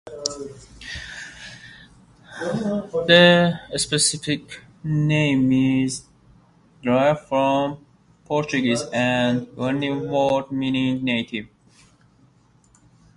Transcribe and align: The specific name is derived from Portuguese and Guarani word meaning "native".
The 3.05 3.53
specific 3.75 4.59
name 4.83 5.51
is 5.51 6.05
derived 6.81 7.19
from 7.27 7.85
Portuguese 8.25 8.81
and 8.91 9.45
Guarani 9.55 9.91
word 9.95 10.51
meaning 10.51 11.03
"native". 11.03 11.47